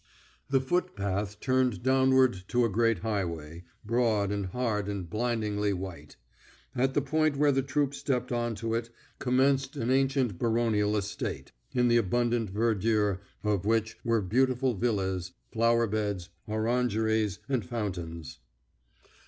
[0.49, 6.17] The footpath turned downward to a great highway, broad and hard and blindingly white.
[6.75, 11.51] At the point where the troupe stepped on to it commenced an ancient baronial estate,
[11.75, 18.39] in the abundant verdure of which were beautiful villas, flower beds, orangeries and fountains.